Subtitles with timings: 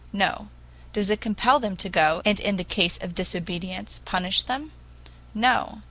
[0.11, 0.47] No.
[0.93, 4.71] Does it compel them to go, and in case of disobedience punish them?
[5.35, 5.77] No.